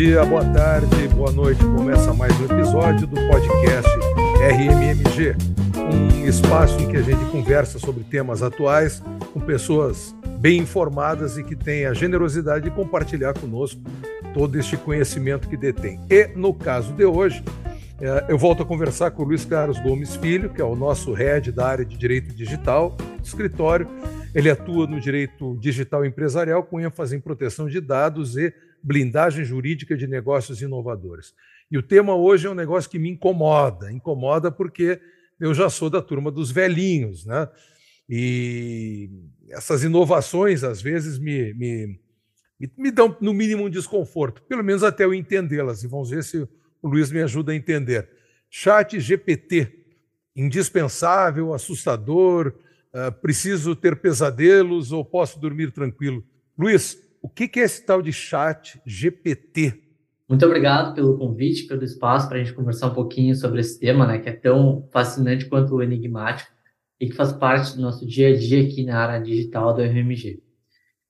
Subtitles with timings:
[0.00, 1.62] Dia, boa tarde, boa noite.
[1.62, 3.90] Começa mais um episódio do podcast
[4.40, 5.36] RMMG,
[5.76, 9.02] um espaço em que a gente conversa sobre temas atuais
[9.34, 13.78] com pessoas bem informadas e que têm a generosidade de compartilhar conosco
[14.32, 16.00] todo este conhecimento que detém.
[16.08, 17.44] E no caso de hoje,
[18.00, 21.12] é, eu volto a conversar com o Luiz Carlos Gomes Filho, que é o nosso
[21.12, 23.86] head da área de direito digital escritório.
[24.34, 28.50] Ele atua no direito digital empresarial com ênfase em proteção de dados e
[28.82, 31.34] blindagem jurídica de negócios inovadores.
[31.70, 35.00] E o tema hoje é um negócio que me incomoda, incomoda porque
[35.38, 37.48] eu já sou da turma dos velhinhos, né?
[38.08, 39.08] E
[39.48, 42.00] essas inovações às vezes me, me,
[42.76, 45.84] me dão no mínimo um desconforto, pelo menos até eu entendê-las.
[45.84, 46.38] E vamos ver se
[46.82, 48.08] o Luiz me ajuda a entender.
[48.50, 49.72] Chat GPT,
[50.34, 52.52] indispensável, assustador,
[52.92, 56.24] uh, preciso ter pesadelos ou posso dormir tranquilo?
[56.58, 59.82] Luiz, o que é esse tal de chat GPT?
[60.28, 64.06] Muito obrigado pelo convite, pelo espaço para a gente conversar um pouquinho sobre esse tema,
[64.06, 66.50] né, que é tão fascinante quanto enigmático
[67.00, 70.40] e que faz parte do nosso dia a dia aqui na área digital do RMG.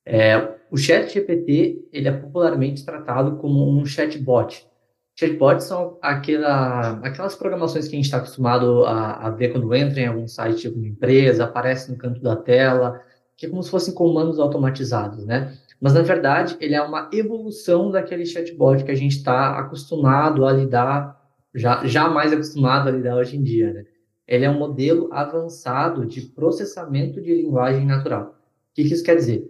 [0.07, 4.67] É, o chat GPT ele é popularmente tratado como um chatbot.
[5.15, 10.01] Chatbots são aquela, aquelas programações que a gente está acostumado a, a, ver quando entra
[10.01, 13.03] em algum site de alguma empresa, aparece no canto da tela,
[13.37, 15.53] que é como se fossem comandos automatizados, né?
[15.81, 20.53] Mas, na verdade, ele é uma evolução daquele chatbot que a gente está acostumado a
[20.53, 21.19] lidar,
[21.55, 23.73] já, já mais acostumado a lidar hoje em dia.
[23.73, 23.85] Né?
[24.29, 28.27] Ele é um modelo avançado de processamento de linguagem natural.
[28.27, 29.39] O que, que isso quer dizer?
[29.39, 29.47] De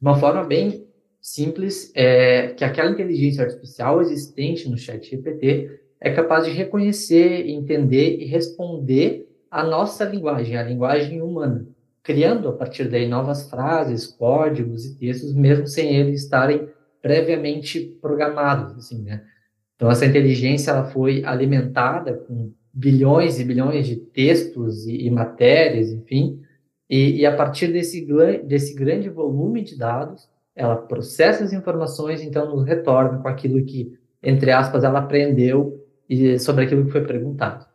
[0.00, 0.86] uma forma bem
[1.20, 8.18] simples, é que aquela inteligência artificial existente no chat GPT é capaz de reconhecer, entender
[8.18, 11.66] e responder a nossa linguagem, a linguagem humana
[12.06, 16.68] criando a partir daí novas frases, códigos e textos, mesmo sem eles estarem
[17.02, 19.24] previamente programados, assim, né?
[19.74, 25.90] Então essa inteligência ela foi alimentada com bilhões e bilhões de textos e, e matérias,
[25.90, 26.40] enfim,
[26.88, 28.06] e, e, a partir desse,
[28.44, 33.98] desse grande volume de dados, ela processa as informações, então nos retorna com aquilo que,
[34.22, 37.66] entre aspas, ela aprendeu e sobre aquilo que foi perguntado.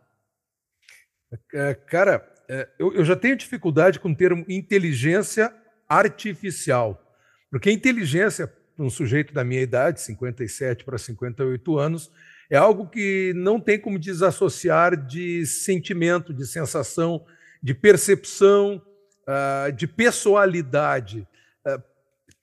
[1.54, 5.56] É, cara, é, eu, eu já tenho dificuldade com o termo inteligência
[5.88, 7.02] artificial,
[7.50, 12.12] porque inteligência, para um sujeito da minha idade, 57 para 58 anos,
[12.50, 17.26] é algo que não tem como desassociar de sentimento, de sensação,
[17.64, 18.82] de percepção,
[19.22, 21.26] uh, de pessoalidade.
[21.66, 21.82] Uh,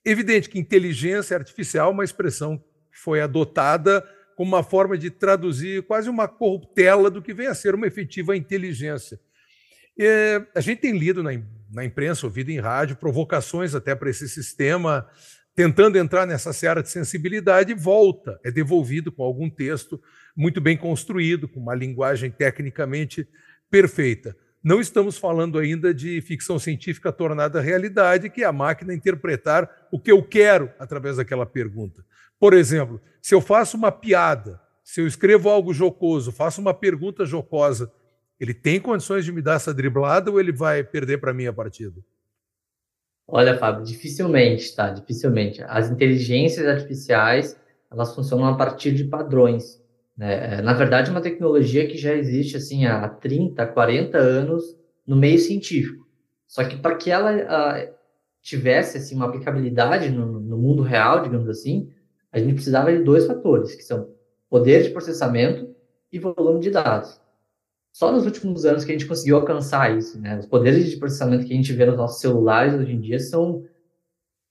[0.03, 4.03] evidente que inteligência artificial é uma expressão que foi adotada
[4.35, 8.35] como uma forma de traduzir quase uma corruptela do que vem a ser uma efetiva
[8.35, 9.19] inteligência.
[9.99, 11.31] É, a gente tem lido na,
[11.69, 15.05] na imprensa, ouvido em rádio, provocações até para esse sistema,
[15.53, 20.01] tentando entrar nessa seara de sensibilidade, volta, é devolvido com algum texto
[20.33, 23.27] muito bem construído, com uma linguagem tecnicamente
[23.69, 24.37] perfeita.
[24.63, 29.99] Não estamos falando ainda de ficção científica tornada realidade, que é a máquina interpretar o
[29.99, 32.05] que eu quero através daquela pergunta.
[32.39, 37.25] Por exemplo, se eu faço uma piada, se eu escrevo algo jocoso, faço uma pergunta
[37.25, 37.91] jocosa
[38.39, 41.53] ele tem condições de me dar essa driblada ou ele vai perder para mim a
[41.53, 41.99] partida?
[43.27, 44.89] Olha, Fábio, dificilmente, tá?
[44.89, 45.61] Dificilmente.
[45.67, 47.59] As inteligências artificiais,
[47.91, 49.79] elas funcionam a partir de padrões.
[50.17, 50.55] Né?
[50.55, 54.75] É, na verdade, é uma tecnologia que já existe assim há 30, 40 anos
[55.05, 56.07] no meio científico.
[56.47, 57.93] Só que para que ela
[58.41, 61.91] tivesse assim, uma aplicabilidade no, no mundo real, digamos assim,
[62.31, 64.09] a gente precisava de dois fatores, que são
[64.49, 65.75] poder de processamento
[66.11, 67.21] e volume de dados.
[67.91, 70.37] Só nos últimos anos que a gente conseguiu alcançar isso, né?
[70.37, 73.65] Os poderes de processamento que a gente vê nos nossos celulares hoje em dia são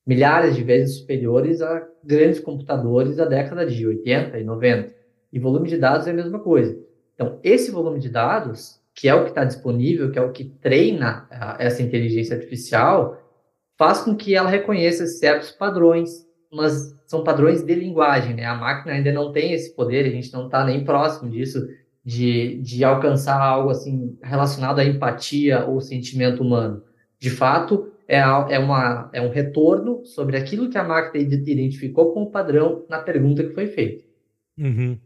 [0.07, 4.95] milhares de vezes superiores a grandes computadores da década de 80 e 90.
[5.33, 6.79] E volume de dados é a mesma coisa.
[7.15, 10.45] Então, esse volume de dados, que é o que está disponível, que é o que
[10.45, 13.23] treina essa inteligência artificial,
[13.77, 18.45] faz com que ela reconheça certos padrões, mas são padrões de linguagem, né?
[18.45, 21.67] A máquina ainda não tem esse poder, a gente não está nem próximo disso
[22.09, 26.83] de, de alcançar algo assim relacionado à empatia ou sentimento humano.
[27.21, 32.31] De fato, é, é, uma, é um retorno sobre aquilo que a máquina identificou como
[32.31, 34.05] padrão na pergunta que foi feita.
[34.57, 34.99] Uhum.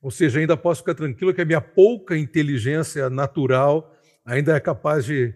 [0.00, 3.94] Ou seja, ainda posso ficar tranquilo que a minha pouca inteligência natural
[4.24, 5.34] ainda é capaz de,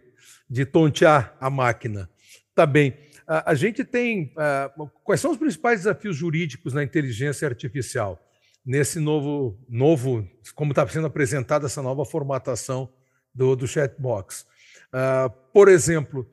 [0.48, 2.08] de tontear a máquina.
[2.54, 2.96] Tá bem.
[3.26, 4.32] A, gente tem.
[4.78, 8.18] Uh, quais são os principais desafios jurídicos na inteligência artificial?
[8.64, 12.92] Nesse novo, novo como está sendo apresentada essa nova formatação
[13.34, 14.46] do, do chatbox.
[14.88, 16.28] Uh, por exemplo,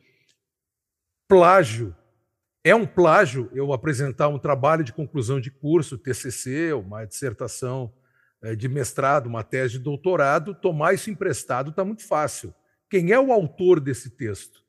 [1.27, 1.95] plágio
[2.67, 7.93] é um plágio eu apresentar um trabalho de conclusão de curso, TCC, uma dissertação
[8.41, 12.53] eh, de mestrado, uma tese de doutorado, tomar isso emprestado está muito fácil.
[12.89, 14.61] Quem é o autor desse texto?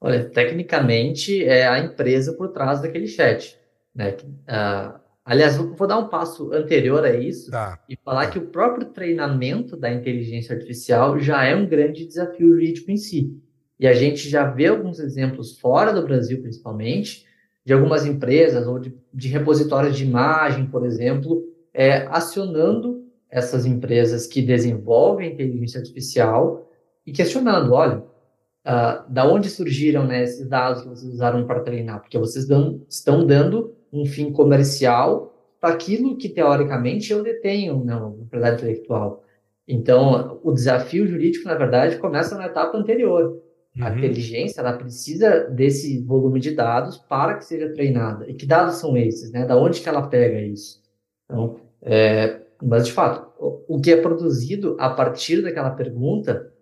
[0.00, 3.58] Olha, tecnicamente é a empresa por trás daquele chat.
[3.92, 4.12] Né?
[4.12, 7.78] Uh, aliás, vou dar um passo anterior a isso tá.
[7.88, 8.32] e falar tá.
[8.32, 13.36] que o próprio treinamento da inteligência artificial já é um grande desafio jurídico em si.
[13.78, 17.26] E a gente já vê alguns exemplos fora do Brasil, principalmente,
[17.64, 21.42] de algumas empresas ou de, de repositórios de imagem, por exemplo,
[21.72, 26.70] é, acionando essas empresas que desenvolvem inteligência artificial
[27.04, 32.00] e questionando, olha, uh, da onde surgiram né, esses dados que vocês usaram para treinar?
[32.00, 38.00] Porque vocês dão, estão dando um fim comercial para aquilo que, teoricamente, eu detenho na
[38.00, 39.24] né, propriedade intelectual.
[39.66, 43.40] Então, o desafio jurídico, na verdade, começa na etapa anterior.
[43.76, 43.86] Uhum.
[43.86, 48.28] A inteligência, ela precisa desse volume de dados para que seja treinada.
[48.28, 49.46] E que dados são esses, né?
[49.46, 50.82] Da onde que ela pega isso?
[51.24, 56.52] Então, é, mas, de fato, o, o que é produzido a partir daquela pergunta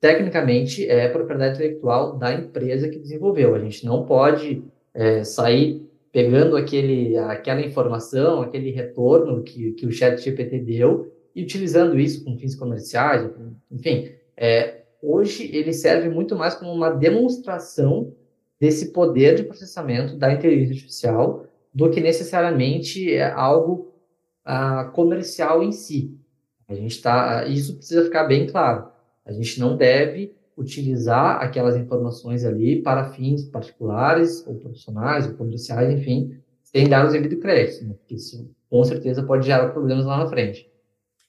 [0.00, 3.54] tecnicamente é propriedade intelectual da empresa que desenvolveu.
[3.54, 9.90] A gente não pode é, sair pegando aquele, aquela informação, aquele retorno que, que o
[9.90, 13.28] chat GPT deu e utilizando isso com fins comerciais,
[13.70, 14.12] enfim.
[14.36, 18.14] É, hoje ele serve muito mais como uma demonstração
[18.60, 23.92] desse poder de processamento da inteligência artificial do que necessariamente algo
[24.44, 26.14] ah, comercial em si.
[26.68, 28.88] A gente está, isso precisa ficar bem claro.
[29.24, 35.90] A gente não deve utilizar aquelas informações ali para fins particulares, ou profissionais, ou comerciais,
[35.90, 37.94] enfim, sem dar os devido crédito, né?
[37.94, 40.70] porque isso com certeza pode gerar problemas lá na frente.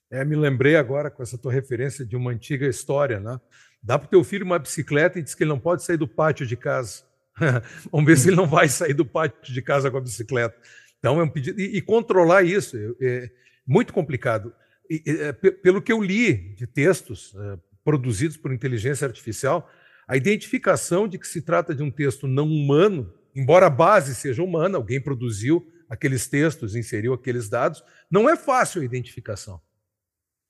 [0.10, 3.40] É, me lembrei agora com essa tua referência de uma antiga história, né?
[3.82, 6.08] Dá para o teu filho uma bicicleta e diz que ele não pode sair do
[6.08, 7.04] pátio de casa.
[7.92, 10.56] Vamos ver se ele não vai sair do pátio de casa com a bicicleta.
[11.00, 13.30] Então é um pedido e, e controlar isso é, é
[13.66, 14.54] muito complicado.
[14.90, 19.70] E, é, pelo que eu li de textos, é, produzidos por inteligência artificial,
[20.08, 24.44] a identificação de que se trata de um texto não humano, embora a base seja
[24.44, 29.62] humana, alguém produziu aqueles textos, inseriu aqueles dados, não é fácil a identificação.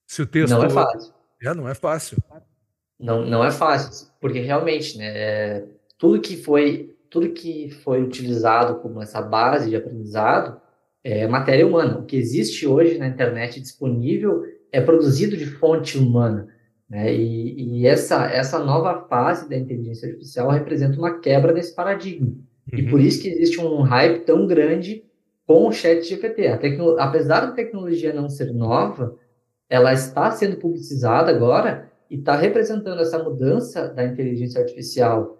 [0.05, 1.13] Se o texto não é fácil.
[1.41, 2.17] É, não é fácil.
[2.99, 5.65] Não, não é fácil, porque realmente, né, é,
[5.97, 10.59] tudo que foi tudo que foi utilizado como essa base de aprendizado
[11.03, 11.99] é matéria humana.
[11.99, 16.47] O que existe hoje na internet disponível é produzido de fonte humana.
[16.89, 17.13] Né?
[17.13, 22.27] E, e, essa, essa nova fase da inteligência artificial representa uma quebra desse paradigma.
[22.27, 22.79] Uhum.
[22.79, 25.03] E por isso que existe um hype tão grande
[25.45, 26.47] com o chat GPT.
[26.99, 29.17] Apesar da tecnologia não ser nova,
[29.69, 35.39] ela está sendo publicizada agora e está representando essa mudança da inteligência artificial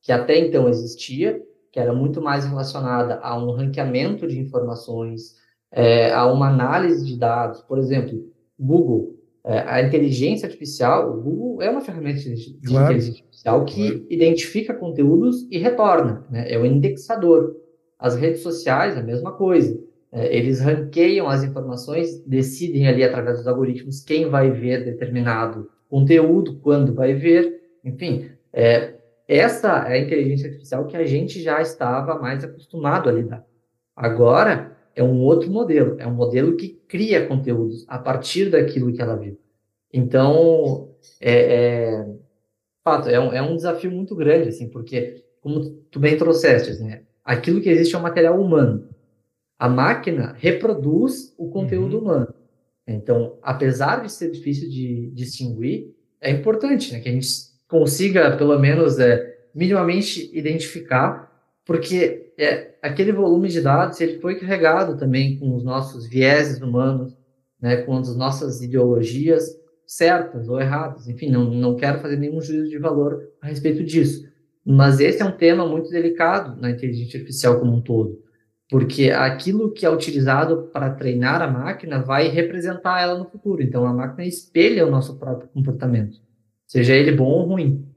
[0.00, 1.40] que até então existia,
[1.70, 5.36] que era muito mais relacionada a um ranqueamento de informações,
[5.70, 7.62] é, a uma análise de dados.
[7.62, 12.86] Por exemplo, Google a inteligência artificial, o Google é uma ferramenta de, claro.
[12.86, 14.06] inteligência artificial que claro.
[14.08, 16.44] identifica conteúdos e retorna, né?
[16.48, 17.56] é o indexador.
[17.98, 19.78] As redes sociais, a mesma coisa.
[20.12, 26.58] É, eles ranqueiam as informações, decidem ali através dos algoritmos quem vai ver determinado conteúdo,
[26.60, 28.30] quando vai ver, enfim.
[28.52, 28.94] É,
[29.26, 33.44] essa é a inteligência artificial que a gente já estava mais acostumado a lidar.
[33.96, 39.00] Agora, é um outro modelo, é um modelo que cria conteúdos a partir daquilo que
[39.00, 39.38] ela viu.
[39.92, 42.14] Então, é, é
[42.84, 47.02] fato, é um, é um desafio muito grande, assim, porque, como tu bem trouxeste, né,
[47.24, 48.88] aquilo que existe é um material humano.
[49.58, 52.02] A máquina reproduz o conteúdo uhum.
[52.02, 52.34] humano.
[52.86, 57.28] Então, apesar de ser difícil de distinguir, é importante né, que a gente
[57.68, 61.31] consiga, pelo menos, é, minimamente identificar
[61.64, 67.16] porque é, aquele volume de dados ele foi carregado também com os nossos vieses humanos,
[67.60, 69.44] né, com as nossas ideologias
[69.86, 71.08] certas ou erradas.
[71.08, 74.26] Enfim, não, não quero fazer nenhum juízo de valor a respeito disso.
[74.64, 78.22] Mas esse é um tema muito delicado na inteligência artificial como um todo,
[78.70, 83.60] porque aquilo que é utilizado para treinar a máquina vai representar ela no futuro.
[83.60, 86.18] Então, a máquina espelha o nosso próprio comportamento,
[86.66, 87.91] seja ele bom ou ruim.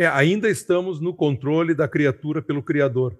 [0.00, 3.18] É, ainda estamos no controle da criatura pelo Criador.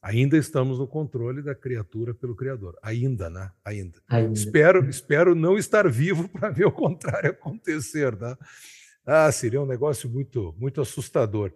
[0.00, 2.78] Ainda estamos no controle da criatura pelo Criador.
[2.80, 3.50] Ainda, né?
[3.64, 3.98] Ainda.
[4.08, 4.32] Ainda.
[4.32, 8.36] Espero, espero não estar vivo para ver o contrário acontecer, né?
[9.04, 11.50] Ah, seria um negócio muito, muito assustador.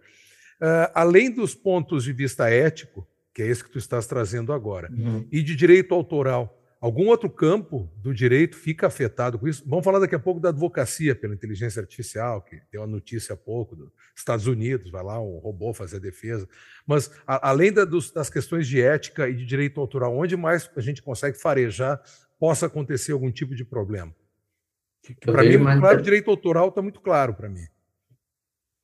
[0.60, 4.90] Uh, além dos pontos de vista ético, que é esse que tu estás trazendo agora,
[4.90, 5.24] uhum.
[5.30, 9.64] e de direito autoral, Algum outro campo do direito fica afetado com isso?
[9.66, 13.36] Vamos falar daqui a pouco da advocacia pela inteligência artificial, que deu uma notícia há
[13.38, 16.46] pouco dos Estados Unidos, vai lá um robô fazer a defesa.
[16.86, 20.70] Mas, a, além da, dos, das questões de ética e de direito autoral, onde mais
[20.76, 22.02] a gente consegue farejar
[22.38, 24.14] possa acontecer algum tipo de problema?
[25.22, 25.80] Para mim, uma...
[25.80, 27.64] claro, direito autoral está muito claro para mim.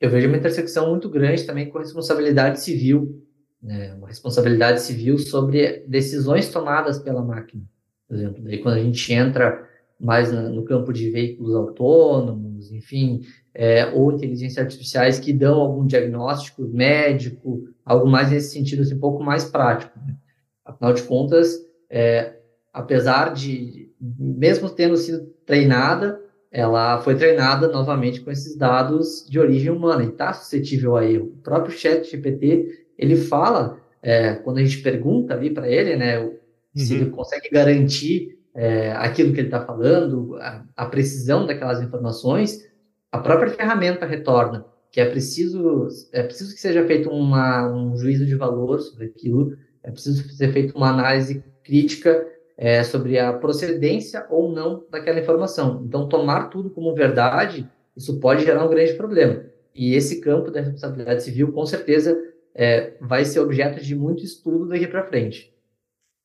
[0.00, 3.23] Eu vejo uma intersecção muito grande também com responsabilidade civil,
[3.62, 3.92] né?
[3.92, 7.62] uma responsabilidade civil sobre decisões tomadas pela máquina
[8.11, 8.43] por exemplo.
[8.43, 9.64] Daí quando a gente entra
[9.99, 13.21] mais no campo de veículos autônomos, enfim,
[13.55, 19.00] é, ou inteligências artificiais que dão algum diagnóstico médico, algo mais nesse sentido, assim, um
[19.00, 19.97] pouco mais prático.
[20.05, 20.17] Né?
[20.64, 21.55] Afinal de contas,
[21.88, 22.35] é,
[22.73, 29.71] apesar de, mesmo tendo sido treinada, ela foi treinada novamente com esses dados de origem
[29.71, 31.26] humana e está suscetível a erro.
[31.26, 36.40] O próprio chat GPT, ele fala, é, quando a gente pergunta ali para ele, né,
[36.75, 36.83] uhum.
[36.83, 37.11] se ele uhum.
[37.11, 42.69] consegue garantir é, aquilo que ele está falando, a, a, precisão daquelas informações,
[43.12, 48.27] a própria ferramenta retorna que é preciso é preciso que seja feito uma, um juízo
[48.27, 52.27] de valor sobre aquilo, é preciso ser feita uma análise crítica
[52.59, 55.83] é, sobre a procedência ou não daquela informação.
[55.87, 59.45] Então, tomar tudo como verdade, isso pode gerar um grande problema.
[59.75, 62.21] E esse campo da responsabilidade civil, com certeza,
[62.55, 65.55] é, vai ser objeto de muito estudo daqui para frente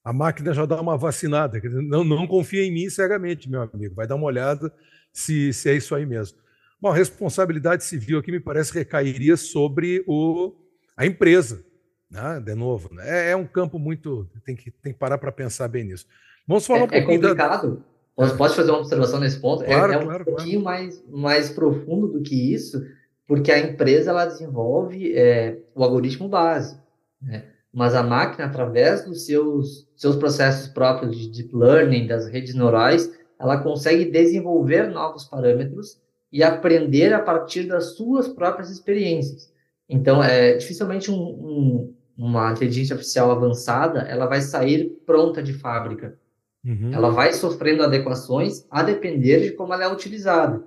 [0.06, 1.60] a máquina já dá uma vacinada.
[1.82, 3.96] Não, não confia em mim cegamente, meu amigo.
[3.96, 4.72] Vai dar uma olhada
[5.12, 6.38] se, se é isso aí mesmo.
[6.80, 10.54] Bom, a responsabilidade civil aqui me parece recairia sobre o,
[10.96, 11.66] a empresa.
[12.12, 12.40] Né?
[12.40, 13.30] De novo, né?
[13.30, 14.30] é, é, um campo muito.
[14.46, 16.06] Tem que, tem que parar para pensar bem nisso.
[16.48, 17.12] Vamos falar é, um pouquinho.
[17.12, 17.84] É complicado.
[18.16, 18.36] Da...
[18.38, 19.64] Posso fazer uma observação nesse ponto?
[19.64, 20.84] É, claro, é, é um claro, pouquinho claro.
[20.84, 22.80] Mais, mais profundo do que isso,
[23.28, 26.80] porque a empresa ela desenvolve é, o algoritmo base.
[27.20, 27.55] Né?
[27.76, 33.12] Mas a máquina, através dos seus, seus processos próprios de deep learning, das redes neurais,
[33.38, 36.02] ela consegue desenvolver novos parâmetros
[36.32, 39.52] e aprender a partir das suas próprias experiências.
[39.90, 46.18] Então, é dificilmente um, um, uma inteligência artificial avançada, ela vai sair pronta de fábrica.
[46.66, 46.94] Uhum.
[46.94, 50.64] Ela vai sofrendo adequações a depender de como ela é utilizada.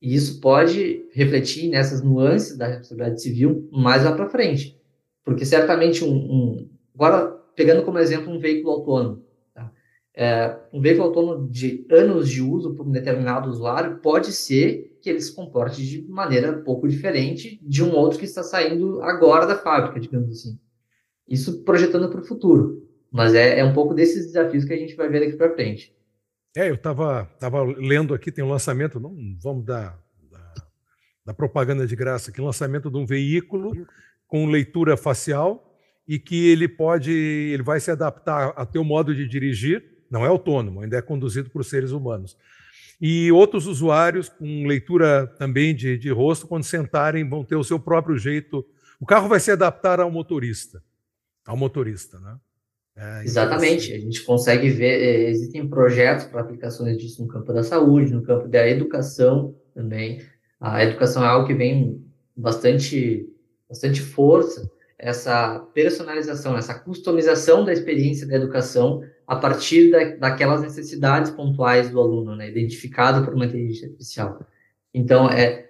[0.00, 4.81] E isso pode refletir nessas nuances da responsabilidade civil mais lá para frente.
[5.24, 9.24] Porque certamente um, um, Agora, pegando como exemplo um veículo autônomo.
[9.54, 9.72] Tá?
[10.14, 15.10] É, um veículo autônomo de anos de uso por um determinado usuário pode ser que
[15.10, 19.56] ele se comporte de maneira pouco diferente de um outro que está saindo agora da
[19.56, 20.58] fábrica, digamos assim.
[21.26, 22.86] Isso projetando para o futuro.
[23.10, 25.94] Mas é, é um pouco desses desafios que a gente vai ver daqui para frente.
[26.56, 29.98] É, eu estava tava lendo aqui, tem um lançamento, não vamos dar,
[31.24, 33.72] dar propaganda de graça um lançamento de um veículo
[34.32, 35.76] com leitura facial
[36.08, 40.28] e que ele pode, ele vai se adaptar a teu modo de dirigir, não é
[40.28, 42.34] autônomo, ainda é conduzido por seres humanos.
[42.98, 47.78] E outros usuários com leitura também de, de rosto, quando sentarem, vão ter o seu
[47.78, 48.64] próprio jeito.
[48.98, 50.82] O carro vai se adaptar ao motorista,
[51.44, 52.36] ao motorista, né?
[52.96, 57.62] É, Exatamente, a gente consegue ver, é, existem projetos para aplicações disso no campo da
[57.62, 60.22] saúde, no campo da educação também.
[60.58, 62.02] A educação é algo que vem
[62.34, 63.28] bastante
[63.72, 71.32] bastante força essa personalização, essa customização da experiência da educação a partir da, daquelas necessidades
[71.32, 74.38] pontuais do aluno, né, identificado por uma inteligência artificial.
[74.94, 75.68] Então, é,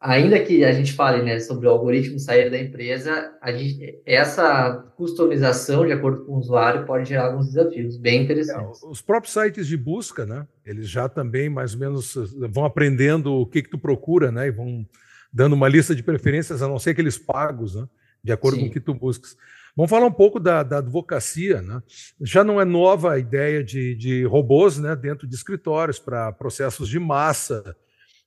[0.00, 5.86] ainda que a gente fale né, sobre o algoritmo sair da empresa, gente, essa customização
[5.86, 8.82] de acordo com o usuário pode gerar alguns desafios bem interessantes.
[8.82, 12.14] É, os próprios sites de busca, né, eles já também mais ou menos
[12.50, 14.84] vão aprendendo o que, que tu procura, né, e vão
[15.32, 17.88] dando uma lista de preferências, a não ser aqueles pagos, né?
[18.22, 18.64] de acordo Sim.
[18.64, 19.36] com o que tu buscas.
[19.74, 21.62] Vamos falar um pouco da, da advocacia.
[21.62, 21.82] Né?
[22.20, 26.88] Já não é nova a ideia de, de robôs né, dentro de escritórios para processos
[26.88, 27.74] de massa.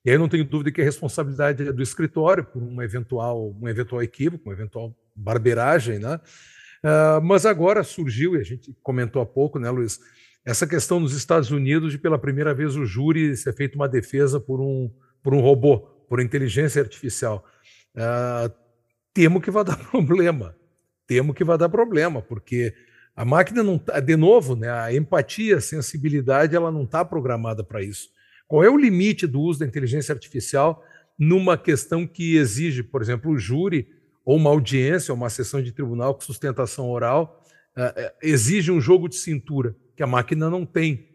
[0.04, 3.70] E aí não tenho dúvida que a responsabilidade é do escritório por uma eventual, um
[3.70, 6.00] eventual equívoco, uma eventual barbeiragem.
[6.00, 6.20] Né?
[6.84, 10.00] Uh, mas agora surgiu, e a gente comentou há pouco, né, Luiz,
[10.44, 14.40] essa questão nos Estados Unidos de pela primeira vez o júri ser feito uma defesa
[14.40, 14.92] por um,
[15.24, 17.46] por um robô por inteligência artificial.
[17.96, 18.54] Uh,
[19.14, 20.56] temo que vai dar problema.
[21.08, 22.74] Temo que vai dar problema, porque
[23.16, 27.64] a máquina não está, de novo, né, a empatia, a sensibilidade, ela não está programada
[27.64, 28.10] para isso.
[28.48, 30.84] Qual é o limite do uso da inteligência artificial
[31.18, 33.88] numa questão que exige, por exemplo, o júri
[34.26, 37.44] ou uma audiência, ou uma sessão de tribunal com sustentação oral,
[37.78, 41.08] uh, exige um jogo de cintura que a máquina não tem.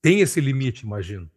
[0.00, 1.28] Tem esse limite, imagino.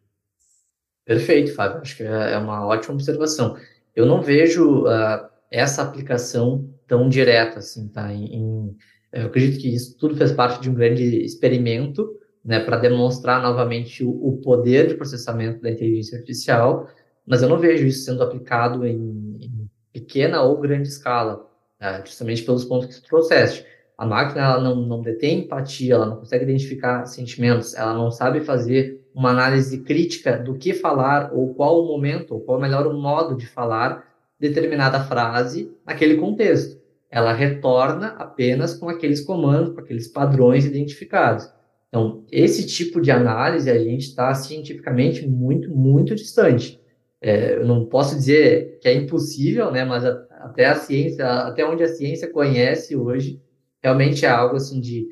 [1.09, 1.81] Perfeito, Fábio.
[1.81, 3.57] Acho que é, é uma ótima observação.
[3.95, 8.13] Eu não vejo uh, essa aplicação tão direta, assim, tá?
[8.13, 8.77] Em, em,
[9.11, 14.03] eu acredito que isso tudo fez parte de um grande experimento, né, para demonstrar novamente
[14.03, 16.87] o, o, poder de processamento da inteligência artificial,
[17.25, 21.43] mas eu não vejo isso sendo aplicado em, em pequena ou grande escala,
[21.81, 23.65] né, justamente pelos pontos que tu trouxeste.
[23.97, 28.41] A máquina ela não, não detém empatia, ela não consegue identificar sentimentos, ela não sabe
[28.41, 32.91] fazer uma análise crítica do que falar, ou qual o momento, ou qual o melhor
[32.93, 34.07] modo de falar
[34.39, 36.79] determinada frase naquele contexto.
[37.11, 41.51] Ela retorna apenas com aqueles comandos, com aqueles padrões identificados.
[41.89, 46.79] Então, esse tipo de análise a gente está cientificamente muito, muito distante.
[47.21, 51.65] É, eu não posso dizer que é impossível, né, mas a, até a ciência, até
[51.65, 53.41] onde a ciência conhece hoje,
[53.83, 55.05] realmente é algo assim de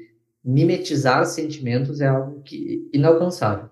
[0.45, 3.69] mimetizar sentimentos é algo que inalcançável.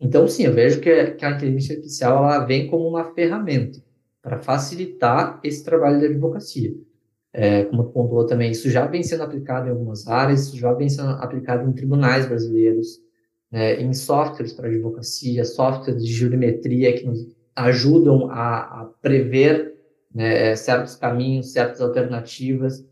[0.00, 3.82] Então, sim, eu vejo que, que a inteligência artificial ela vem como uma ferramenta
[4.20, 6.74] para facilitar esse trabalho de advocacia.
[7.32, 10.72] É, como tu pontuou também, isso já vem sendo aplicado em algumas áreas, isso já
[10.72, 12.98] vem sendo aplicado em tribunais brasileiros,
[13.50, 19.74] né, em softwares para advocacia, softwares de jurimetria que nos ajudam a, a prever
[20.14, 22.84] né, certos caminhos, certas alternativas,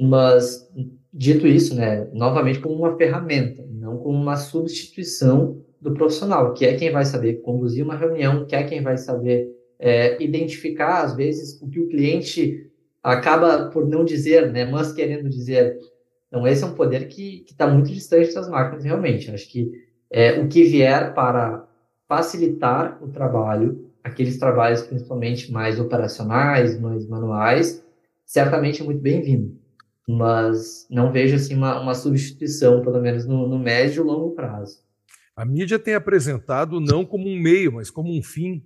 [0.00, 0.68] mas
[1.12, 6.74] dito isso, né, novamente como uma ferramenta, não como uma substituição do profissional, que é
[6.76, 11.60] quem vai saber conduzir uma reunião, que é quem vai saber é, identificar, às vezes,
[11.60, 12.70] o que o cliente
[13.02, 15.78] acaba por não dizer, né, mas querendo dizer.
[16.26, 19.30] Então, esse é um poder que está muito distante das máquinas, realmente.
[19.30, 19.70] Acho que
[20.10, 21.68] é, o que vier para
[22.08, 27.84] facilitar o trabalho, aqueles trabalhos principalmente mais operacionais, mais manuais,
[28.24, 29.54] certamente é muito bem-vindo.
[30.08, 34.82] Mas não vejo assim uma, uma substituição, pelo menos no, no médio e longo prazo.
[35.36, 38.64] A mídia tem apresentado não como um meio, mas como um fim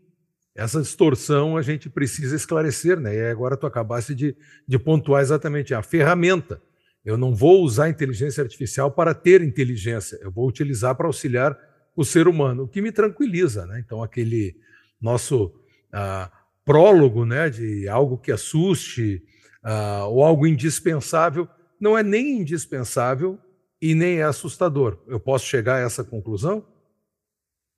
[0.59, 3.15] essa distorção a gente precisa esclarecer, né?
[3.15, 6.61] E agora tu acabaste de, de pontuar exatamente a ferramenta.
[7.05, 11.57] Eu não vou usar inteligência artificial para ter inteligência, eu vou utilizar para auxiliar
[11.95, 13.81] o ser humano, o que me tranquiliza, né?
[13.85, 14.57] Então, aquele
[15.01, 15.53] nosso
[15.93, 16.31] ah,
[16.65, 19.23] prólogo, né, de algo que assuste
[19.63, 21.49] ah, ou algo indispensável,
[21.81, 23.39] não é nem indispensável
[23.81, 24.99] e nem é assustador.
[25.07, 26.65] Eu posso chegar a essa conclusão?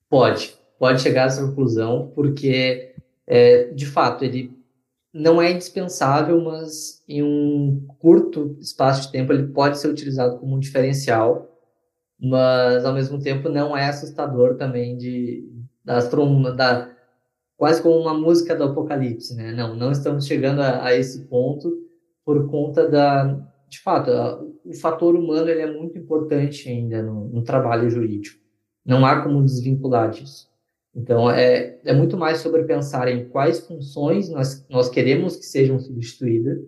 [0.08, 2.94] Pode, pode chegar a essa conclusão, porque,
[3.26, 4.58] é, de fato, ele
[5.12, 10.56] não é indispensável, mas em um curto espaço de tempo ele pode ser utilizado como
[10.56, 11.48] um diferencial,
[12.18, 15.48] mas ao mesmo tempo não é assustador também de
[15.84, 15.98] da,
[16.54, 16.90] da
[17.56, 19.52] quase como uma música do apocalipse, né?
[19.52, 21.72] Não, não estamos chegando a, a esse ponto
[22.24, 23.36] por conta da,
[23.70, 24.10] de fato,
[24.64, 28.40] o fator humano ele é muito importante ainda no, no trabalho jurídico.
[28.84, 30.50] Não há como desvincular disso.
[30.92, 35.78] Então, é, é muito mais sobre pensar em quais funções nós, nós queremos que sejam
[35.78, 36.58] substituídas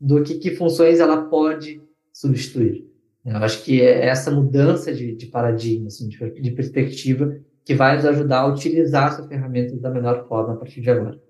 [0.00, 1.80] do que que funções ela pode
[2.12, 2.90] substituir.
[3.24, 7.94] Eu acho que é essa mudança de, de paradigma, assim, de, de perspectiva, que vai
[7.94, 11.20] nos ajudar a utilizar essas ferramentas da melhor forma a partir de agora.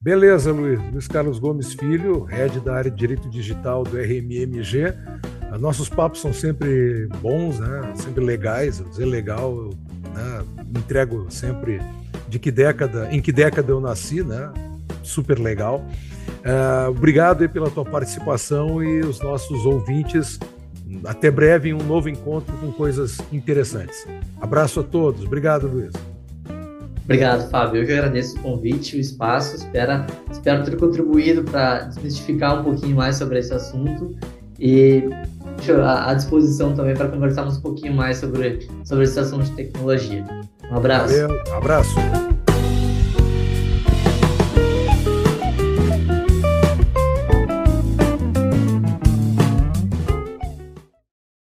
[0.00, 0.80] Beleza, Luiz.
[0.92, 4.94] Luiz Carlos Gomes Filho, head da área de Direito Digital do RMMG.
[5.58, 7.92] Nossos papos são sempre bons, né?
[7.96, 8.78] sempre legais.
[8.78, 9.70] Eu dizer legal, eu
[10.14, 10.44] né?
[10.76, 11.80] entrego sempre
[12.28, 14.52] de que década, em que década eu nasci, né?
[15.02, 15.84] Super legal.
[16.44, 20.38] Uh, obrigado pela tua participação e os nossos ouvintes.
[21.04, 24.06] Até breve em um novo encontro com coisas interessantes.
[24.40, 25.24] Abraço a todos.
[25.24, 25.92] Obrigado, Luiz.
[27.08, 27.80] Obrigado, Fábio.
[27.80, 29.56] Eu que agradeço o convite, o espaço.
[29.56, 34.14] Espero, espero ter contribuído para desmistificar um pouquinho mais sobre esse assunto.
[34.60, 35.08] E
[35.82, 40.22] à disposição também para conversarmos um pouquinho mais sobre, sobre esse assunto de tecnologia.
[40.70, 41.14] Um abraço.
[41.14, 42.37] Valeu, um abraço.